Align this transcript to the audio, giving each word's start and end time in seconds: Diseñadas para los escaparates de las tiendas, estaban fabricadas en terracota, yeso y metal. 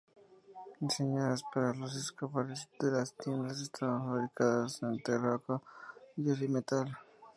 Diseñadas 0.79 1.43
para 1.53 1.75
los 1.75 1.95
escaparates 1.95 2.67
de 2.79 2.89
las 2.89 3.13
tiendas, 3.17 3.61
estaban 3.61 4.03
fabricadas 4.03 4.81
en 4.81 4.97
terracota, 5.03 5.61
yeso 6.15 6.43
y 6.43 6.47
metal. 6.47 6.97